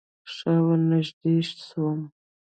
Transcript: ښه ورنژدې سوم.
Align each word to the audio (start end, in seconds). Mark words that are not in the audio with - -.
ښه 0.33 0.53
ورنژدې 0.65 1.33
سوم. 1.67 1.99